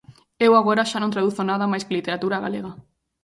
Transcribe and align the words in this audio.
Eu 0.45 0.51
agora 0.55 0.87
xa 0.91 0.99
non 1.01 1.13
traduzo 1.13 1.41
nada 1.43 1.69
máis 1.71 1.83
que 1.85 1.97
literatura 1.97 2.43
galega. 2.45 2.71